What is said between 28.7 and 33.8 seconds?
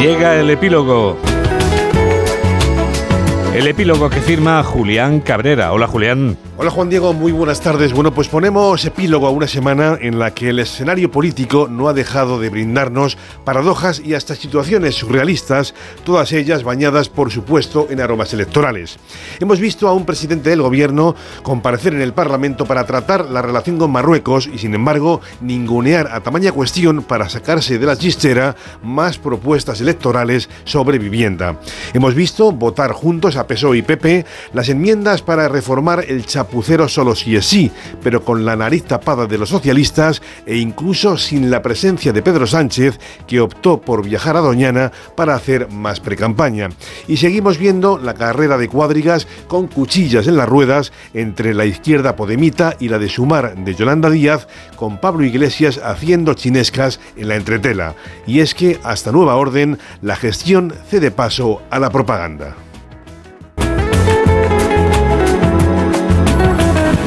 más propuestas electorales sobre vivienda. Hemos visto votar juntos a PSOE